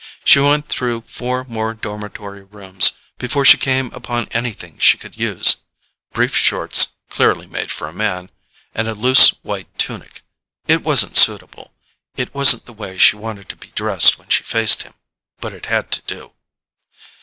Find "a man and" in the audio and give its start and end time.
7.87-8.87